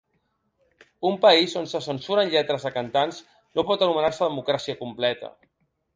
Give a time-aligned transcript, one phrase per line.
[1.09, 3.19] Un país on se censuren lletres de cantants
[3.59, 5.35] no pot anomenar-se democràcia completa.